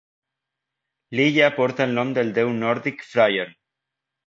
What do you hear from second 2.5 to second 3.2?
nòrdic